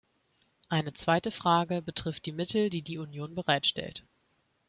Eine 0.67 0.93
zweite 0.93 1.29
Frage 1.29 1.83
betrifft 1.83 2.25
die 2.25 2.31
Mittel, 2.31 2.71
die 2.71 2.81
die 2.81 2.97
Union 2.97 3.35
bereitstellt. 3.35 4.03